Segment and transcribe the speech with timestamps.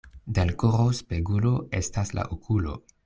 [0.37, 2.79] De l' koro spegulo estas la okulo.